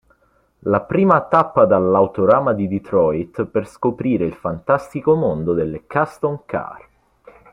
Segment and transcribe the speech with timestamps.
[0.61, 6.87] La prima tappa dall'Autorama di Detroit per scoprire il fantastico mondo delle custom car.